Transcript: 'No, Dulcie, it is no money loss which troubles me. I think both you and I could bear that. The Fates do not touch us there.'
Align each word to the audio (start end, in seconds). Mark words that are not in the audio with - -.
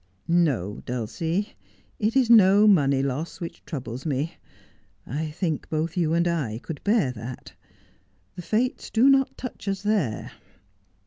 'No, 0.51 0.81
Dulcie, 0.87 1.53
it 1.99 2.15
is 2.15 2.27
no 2.27 2.65
money 2.67 3.03
loss 3.03 3.39
which 3.39 3.63
troubles 3.65 4.03
me. 4.03 4.33
I 5.05 5.29
think 5.29 5.69
both 5.69 5.95
you 5.95 6.15
and 6.15 6.27
I 6.27 6.57
could 6.63 6.83
bear 6.83 7.11
that. 7.11 7.53
The 8.35 8.41
Fates 8.41 8.89
do 8.89 9.07
not 9.11 9.37
touch 9.37 9.67
us 9.67 9.83
there.' 9.83 10.31